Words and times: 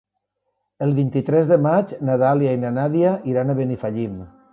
El 0.85 0.93
vint-i-tres 0.99 1.51
de 1.51 1.59
maig 1.65 1.93
na 2.09 2.15
Dàlia 2.23 2.55
i 2.57 2.61
na 2.65 2.73
Nàdia 2.79 3.13
iran 3.33 3.53
a 3.53 3.57
Benifallim. 3.61 4.17